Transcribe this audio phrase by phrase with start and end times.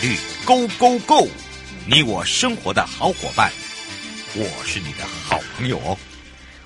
[0.00, 1.28] 律 Go Go Go，
[1.86, 3.50] 你我生活的好伙伴，
[4.36, 5.96] 我是你的好朋友哦。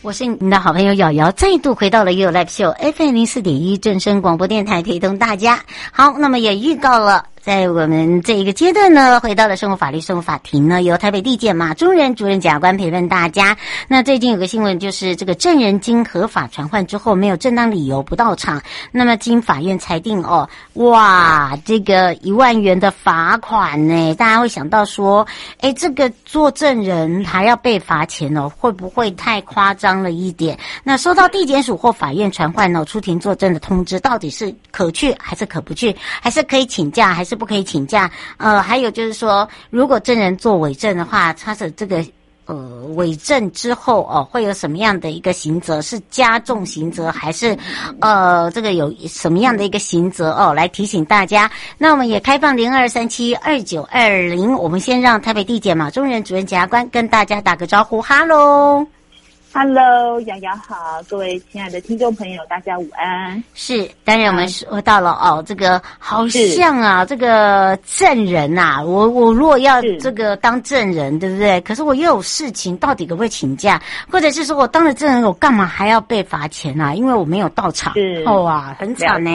[0.00, 5.62] 我是你的好朋友瑶瑶，再度回到了 You Live Show FM 零四点一正声广播电台，陪同大家。
[5.92, 7.26] 好，那么也预告了。
[7.48, 13.56] 在我们这一个阶段呢，回到了生活法律生活法庭呢，由台北地检马中仁主任检察官陪伴大家。
[13.88, 18.60] 那最近有个新闻，就是这个证人经合法传唤之后，没有正当理由不到场，
[18.92, 25.26] 那么经法院裁定哦，哇，这个一万元的罚款呢，大家会想到说，
[25.60, 30.58] 哎，这个做证人还要被罚钱哦，会不会太夸张了一点？
[30.84, 37.37] 那收到地检署或法院传唤哦，出庭作证的通知，到底是可去还是可不去，还是可以请假，还是？
[37.38, 42.04] 不可以请假，呃，还有就是说，如果证人做伪证的话，他的这个
[42.46, 42.54] 呃
[42.96, 45.80] 伪证之后哦，会有什么样的一个刑责？
[45.80, 47.56] 是加重刑责，还是
[48.00, 50.52] 呃这个有什么样的一个刑责哦？
[50.52, 51.50] 来提醒大家。
[51.78, 58.97] 那我们也开放零二三七二九二零，我们先让台北地检马中仁主任检察官跟大家打个招呼，哈喽。
[59.60, 63.42] Hello，瑶瑶好，各位亲爱的听众朋友，大家午安。
[63.54, 71.60] 是，当然我们说到了哦，这个好像啊，这个证人呐、啊，我我如果要这个当证人，对不对？
[71.62, 73.82] 可是我又有事情，到底可不可以请假？
[74.08, 76.94] 或者是说我当了证人，我干嘛还要被罚钱啊？
[76.94, 77.94] 因为我没有到场。
[77.94, 79.30] 是，哇，很惨呢。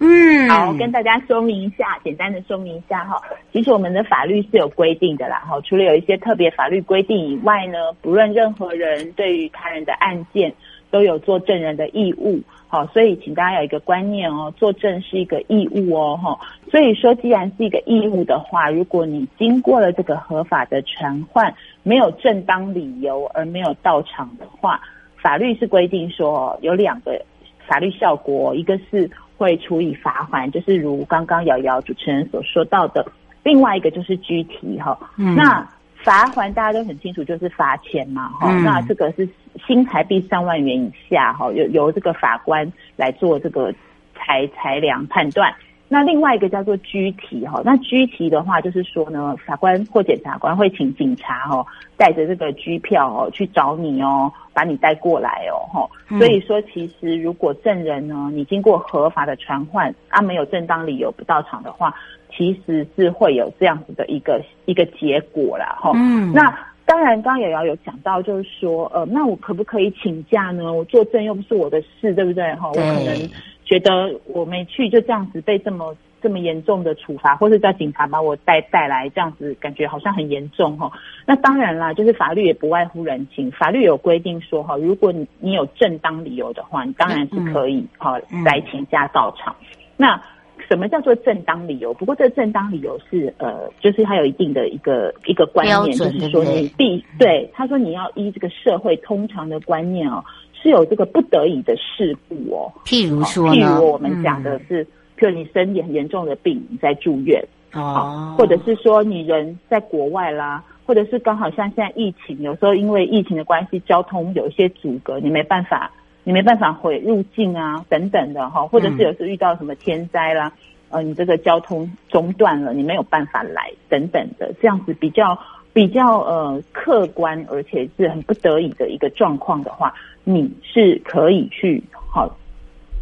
[0.00, 3.22] 嗯，好，跟大家说明一下，简单的说明一下哈。
[3.52, 10.52] 其实我们的法律是有规定的啦，哈，除了有一些特别法律规定以外呢，不论任何人对于他人的案件
[10.90, 16.38] 都有做证人的义务，好，所以请大家有一个观念哦，作证是一个义务哦，哈，
[16.70, 24.80] 所以说既然是一个义务的话，如果你经过了这个合法的传唤，没有正当理由而没有到场的话，
[25.16, 27.20] 法律是规定说有两个
[27.68, 33.06] 法律效果，一个是会处以罚款，就是如刚刚瑶瑶主持人所说到的，
[33.44, 35.68] 另外一个就是拘提哈，嗯，那。
[36.02, 39.28] 罚还大家都很清楚，就是罚钱嘛，哈、嗯，那这个是
[39.66, 43.72] 新台币三万元以下，哈，由由这个法官来做这个
[44.14, 45.54] 裁裁量判断。
[45.92, 51.66] 那另外一个叫做拘提，哈，那拘提的话就是说呢，法官或检察官会请警察，哈，
[51.96, 55.88] 带着这个拘票，哦，去找你哦，把你带过来哦，哈。
[56.16, 61.92] 所以说，其实如果证人呢，你经过合法的传唤，啊，没有正当理由不到场的话。
[62.30, 65.92] 其实是会有这样子的一个一个结果啦，哈。
[65.94, 66.32] 嗯。
[66.32, 70.72] 那当然，刚刚瑶瑶有讲到，就是说，呃，那我可不可以请假呢？
[70.72, 72.52] 我作证又不是我的事，对不对？
[72.56, 72.68] 哈。
[72.68, 73.30] 我可能
[73.64, 80.90] 觉得我没去，就这样子被这么这么严重的处罚，或是叫警察把我带带来，这样子感觉好像很严重，哈。
[81.24, 89.54] 那当然啦，就是法律也不外乎人情，法律有规定说，哈，如果你你有正当理由的话，你当然是可以，哈，来请假到场。
[89.96, 90.20] 那。
[90.70, 91.92] 什么叫做正当理由？
[91.94, 102.70] 不过这正当理由是呃，就是它有一定的一个一个观念，就是说你必对他说你要依这个社会通常的观念哦，是有这个不得已的事故哦。
[102.84, 104.86] 譬如说，譬如我们讲的是，嗯、
[105.18, 115.90] 譬如你身体很严重的病你在住院哦，或者是说你人在国外啦，或者是刚好像现在疫情，有时候因为疫情的关系，交通有一些阻隔，你没办法。
[116.30, 120.52] 你没办法回入境啊，等等的哈，或者是有时候遇到什么天灾啦，
[120.88, 125.36] 呃，你这个交通中断了，你没有办法来，等等的，这样子比较
[125.72, 129.92] 比较呃客观，而且是很不得已的一个状况的话，
[130.22, 132.32] 你是可以去好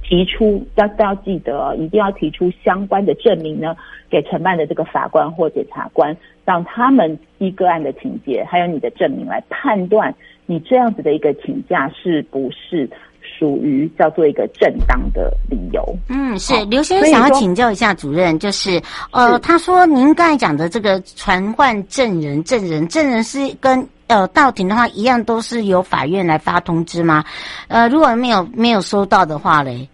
[0.03, 3.77] 提出，要要记得，一定要提出相关的证明呢，
[4.09, 6.17] 给承办的这个法官或检察官，
[6.47, 10.15] 让他们依个案的情节，还有你的证明来判断
[10.47, 12.89] 你这样子的一个请假是不是。
[13.39, 15.85] 属于叫做一个正当的理由。
[16.09, 18.83] 嗯，是刘先生想要请教一下主任，就是
[19.13, 27.25] 呃，他说您刚才讲的这个传唤证人，证人，证人是跟呃到庭的话一样，都是由法院来发通知吗？
[27.69, 29.89] 呃，如果没有没有收到的话嘞？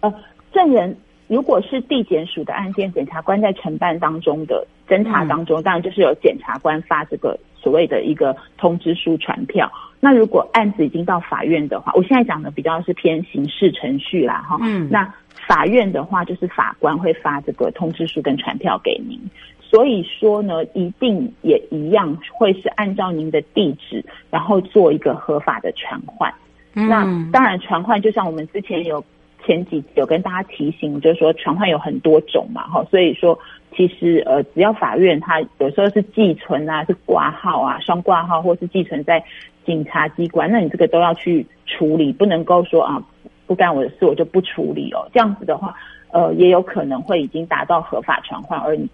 [0.00, 0.12] 呃，
[0.52, 0.94] 证人
[1.28, 9.70] 如果是地检署的案件，检察官在承办当中的侦查当中，嗯、当然就是由检察官发这个所谓的一个通知书传票。
[10.04, 14.58] 那如果案子已经到法院的话，我现在讲的比较是偏刑事程序啦，哈。
[14.60, 14.86] 嗯。
[14.90, 15.10] 那
[15.46, 19.18] 法院的话，就是法官会发这个通知书跟传票给您，
[19.62, 26.30] 所以说呢，一定也一样会是按照您的地址，然后做一个合法的传唤。
[26.74, 26.86] 嗯。
[26.86, 27.02] 那
[27.32, 29.02] 当然，传唤就像我们之前有
[29.46, 32.84] 前几有跟大家提醒，就是说传唤有很多种嘛，哈。
[32.90, 33.38] 所以说，
[33.74, 39.24] 其实呃，只要法院它有时候是寄存啊，是挂号啊，双挂号，或是寄存在。
[39.64, 43.02] 警察机关，那你这个都要去处理，不能够说啊，
[43.46, 45.08] 不干我的事，我就不处理哦。
[45.12, 45.74] 这样子的话，
[46.10, 48.88] 呃，也有可能会已经达到合法传唤，而你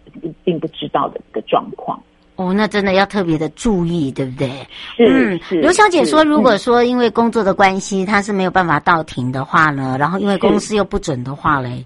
[0.45, 2.01] 并不知道的一个状况。
[2.37, 4.49] 哦，那真的要特别的注意，对不对？
[4.97, 5.61] 是嗯，是。
[5.61, 11.85] 刘小姐说，如果说因为工作的关系，她是没有办法到庭的话呢，然后因为公司又不准的话嘞，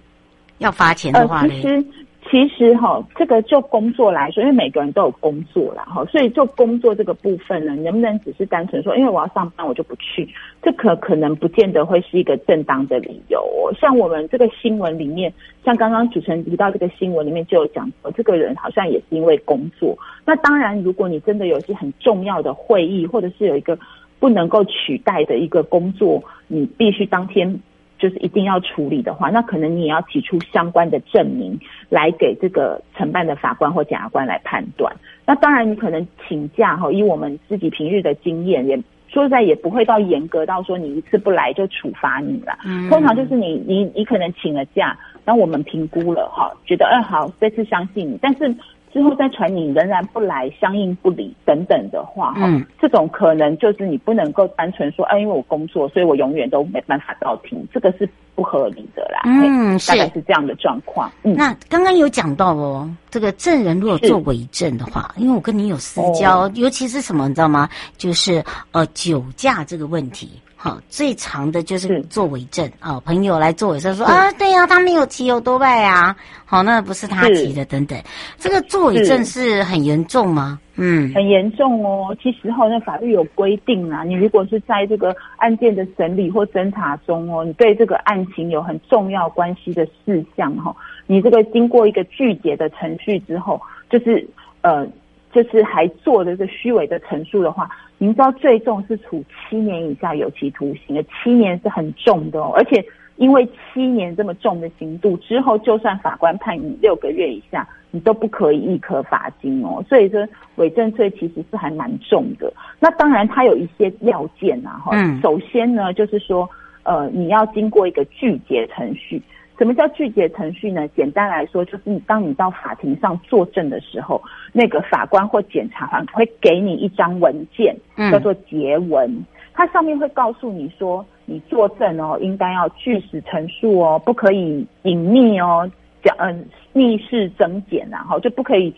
[0.58, 1.60] 要罚钱的话嘞。
[1.64, 1.82] 呃
[2.30, 10.28] 其实哈，这个就工作来说，因为每个人都有工作啦哈，所以就工作这个部分呢，能不能只是单纯说，因为我要上班，我就不去，
[10.62, 13.72] 这可可能不见得会是一个正当的理由哦。
[13.78, 15.32] 像我们这个新闻里面，
[15.64, 19.96] 像刚刚主持人提到这个新闻里面就有讲说，这个人好像也是因为工作。
[20.24, 23.78] 那当然，如果你真的有一些很重要的会议，或者是有一个
[24.18, 27.60] 不能够取代的一个工作，你必须当天。
[27.98, 31.58] 就是一定要处理的话，那可能你也要提出相关的证明
[31.88, 34.94] 来给这个承办的法官或检察官来判断。
[35.24, 38.76] 那当然，你可能请假哈，以我们自己平日的经验，也
[39.08, 42.58] 说实在也不会到严格到说你一次不来就处罚你了。
[42.64, 48.54] 嗯，通常就是你你你可能请了假，然后我们评估了哈，觉得哎好，这次相信你，但是。
[48.94, 59.22] 之后再传你仍然不来，相应不理等等的话，嗯，这种可能就是你不能够单纯说，哎，因为我工作，所以我永远都没办法到庭，这个是不合理的啦。
[59.24, 61.10] 嗯，大概是这样的状况。
[61.24, 67.68] 嗯，那刚刚有讲到哦，这个证人如果做伪证的话，因为我跟你有私交，哦，尤其是什么，你知道吗？
[67.98, 68.40] 就是
[68.70, 70.40] 呃酒驾这个问题。
[70.64, 76.16] 好，最长的就是做伪证啊，朋友来做伪证说啊，对呀、啊，他没有骑有多拜啊，
[76.46, 78.02] 好，那不是他骑的等等，
[78.38, 80.58] 这个做伪证是很严重吗？
[80.76, 82.16] 嗯，很严重哦。
[82.18, 90.74] 其实好像法律有规定啊，你如果是在这个案件的审理或侦查中哦，你对这个案情有很重要关系的事项哈，
[91.06, 94.26] 你这个经过一个拒绝的程序之后，就是
[94.62, 94.88] 呃。
[95.34, 97.68] 就是还做这个虚伪的陈述的话，
[98.04, 102.52] 您知道最重是处七年以下有期徒刑的，七年是很重的哦。
[102.54, 102.84] 而且
[103.16, 109.82] 因为七年这么重的刑度之后，就算法官判你六个月以下，你都不可以一颗罚金哦。
[109.88, 112.52] 所以说伪证罪其实是还蛮重的。
[112.78, 114.90] 那当然它有一些要件啊，哈。
[114.92, 115.18] 嗯。
[115.22, 116.46] 首先呢，就是说，
[116.82, 119.22] 呃，你要经过一个具结程序。
[119.56, 120.88] 什么叫具结程序呢？
[120.96, 124.20] 简单来说，就是你当你到法庭上作证的时候，
[124.52, 127.76] 那个法官或检察官会给你一张文件，
[128.10, 129.08] 叫做结文。
[129.08, 135.70] 嗯、它上面会告诉你说，你作证哦，应该要据实陈述哦，不可以隐匿哦，
[136.02, 138.74] 讲嗯逆势增减然后就不可以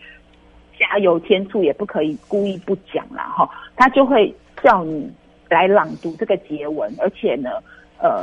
[0.78, 3.48] 加油添醋，也不可以故意不讲啦哈。
[3.76, 5.10] 他就会叫你
[5.48, 7.48] 来朗读这个结文，而且呢，
[7.98, 8.22] 呃。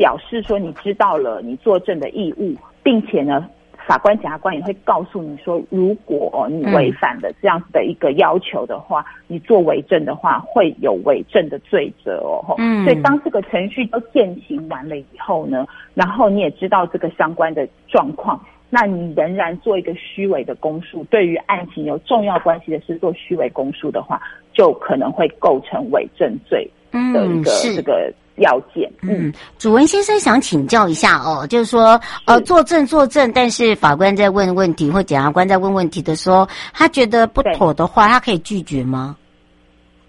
[0.00, 3.46] 表示说你知道了你作证的义务，并且呢，
[3.86, 12.54] 法官、检察官也会告诉你说，如果你违反了这样子的一个要求的话，嗯、你作伪证的话会有伪证的罪责哦。
[12.56, 24.18] 嗯，所以当这个程序都践行完了以后呢，然后你也知道这个相关的状况，那你仍然做一个虚伪的供述，对于案情有重要关系的是做虚伪供述的话，
[24.54, 28.12] 就可能会构成伪证罪的一个这个。
[28.36, 39.14] 要件，嗯，主文先生想请教一下哦，就是说，呃，作证作证，但是法官在问问题或检察官在问问题的时候，他觉得不妥的话，他可以拒绝吗？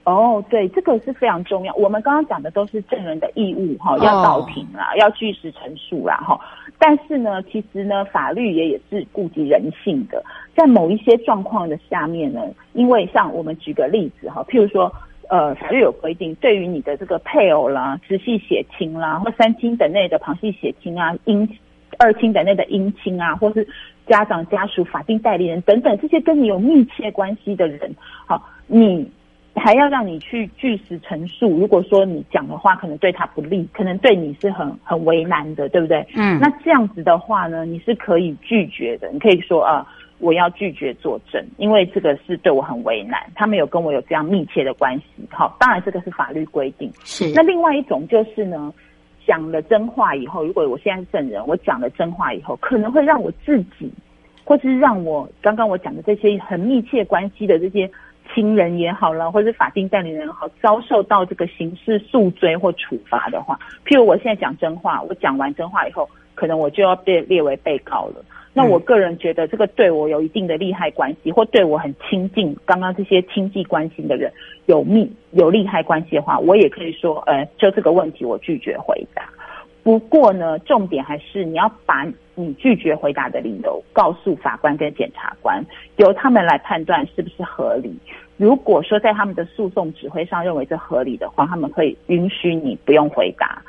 [0.06, 1.74] 哦，对，这个是非常重要。
[1.76, 6.40] 我们刚刚讲的都是证人的义务哈，要到庭啦，哦、要据实陈述啦哈。
[6.80, 10.24] 但是呢，其实呢，法律也也是顾及人性的，
[10.56, 12.40] 在某一些状况的下面呢，
[12.72, 14.90] 因为像我们举个例子哈，譬如说。
[15.30, 21.48] 呃，法律有规定，对于你的这个配偶啦、直系血亲啦，或三亲等内的旁系血亲啊、姻
[21.98, 23.66] 二亲等内的姻亲啊，或是
[24.08, 29.10] 家长家属、法定代理人等等这些跟你有密切关系的人，好，你
[29.56, 31.58] 还要让你去据实陈述。
[31.58, 36.06] 如果说你讲的话可能对他不利，可能对你是很很为难的，对不对？
[36.16, 39.10] 嗯，那这样子的话呢，你是可以拒绝的。
[39.14, 39.88] 你可以说啊。
[40.22, 43.20] 我要拒绝作证，因为这个是对我很为难。
[43.36, 46.92] 他们有跟我有这样密切的关系，好，当然这个是法律规定。
[47.04, 47.30] 是。
[47.34, 48.72] 那另外一种就是呢，
[49.26, 53.92] 讲了真话以后，如果我现在是证人，我讲了真话以后，可能会让我自己，
[54.46, 57.90] 或是让我刚刚我讲的这些很密切关系的这些
[58.34, 68.24] 亲人也好了，或是法定代理人也好，遭受到这个刑事诉追或处罚的话，譬如我现在讲真话，我讲完真话以后，可能我就要被列为被告了。
[68.54, 74.32] 那我个人觉得，这个对我有一定的利害关系，或对我很亲近，刚刚这些亲戚关系的人
[74.66, 79.24] 有密有利害关系的话，我也可以说，呃，就这个问题我拒绝回答。
[79.84, 82.06] 不过呢，重点还是你要把
[82.36, 85.64] 你拒绝回答的理由告诉法官跟检察官，
[85.96, 87.92] 由他们来判断是不是合理。
[88.38, 93.62] 如果说在他们的诉讼指挥上认为这合理的话，他们会允许你不用回答。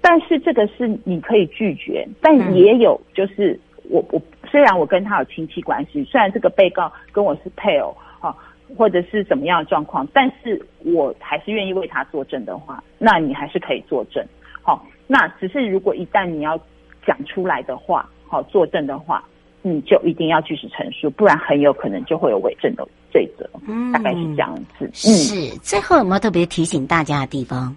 [0.00, 3.58] 但是这个是你可以拒绝，但也有就是
[3.90, 8.36] 我我虽然我跟他有亲戚关系，虽然这个被告跟我是配偶，哈，
[8.76, 14.24] 或者是怎么样的状况，但是我还是愿意为他作证的话，那你还是可以作证，
[14.62, 16.58] 好，那只是如果一旦你要
[17.06, 19.24] 讲出来的话，好，作证的话。
[19.62, 23.50] 你就一定要据实陈述，不然很有可能就会有伪证的罪责。
[23.66, 24.88] 嗯，大概是这样子。
[24.92, 27.76] 是，嗯、最后有没有特别提醒大家的地方？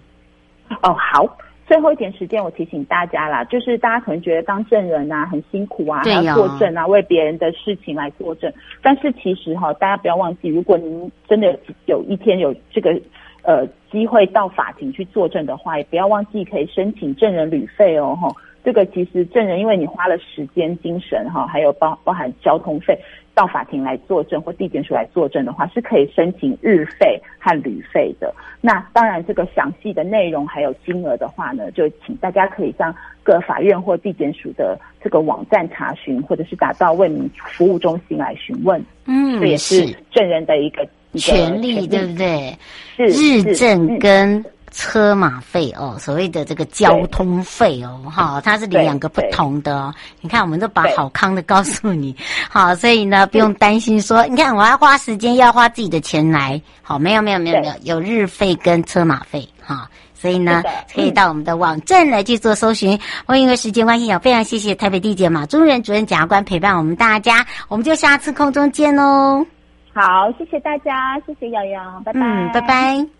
[0.82, 1.24] 哦，好，
[1.70, 8.52] 最后一点时间我提醒大家啦，就是大家可能觉得当证人啊很辛苦啊，还要作证啊，为别人的事情来作证。
[8.82, 13.00] 但是其实哈，大家不要忘记，如果您真的有一天有这个
[13.44, 18.28] 呃机会到法庭去作证的话，也不要忘记可以申请证人旅费哦，哈。
[18.64, 22.98] 这个其实证人，因为你花了时间、精神哈，还有包包含交通费，
[23.34, 28.34] 到法庭来作证或地检署来作证的话，是可以申请日费和旅费的。
[28.60, 38.84] 那当然，这个详细的内容还有金额的话呢，就请大家可以向各法院或地检署的这个网站查询，或者是打到为民服务中心来询问。
[39.06, 42.54] 嗯，这也是证人的一个权利，对不对？
[42.96, 44.44] 是日证跟。
[44.70, 49.94] 车马费哦，所谓的这个交通费哦，哈，它是两个不同的哦。
[50.20, 52.14] 你看，我们都把好康的告诉你，
[52.48, 60.62] 好，所以呢，不用担心说，你看我要花时间，要花自己的钱来，好，没有没有没有没有，有日费跟车马费哈，所以呢，
[60.94, 62.98] 可以到我们的网站来去做搜寻。
[63.26, 69.44] 我因为时间关系，也非常谢谢台北地检马中原主任检察官陪伴我们大家，我们就下次空中见喽。
[69.92, 73.19] 好，谢谢大家，谢谢瑶瑶，拜拜，嗯，拜拜。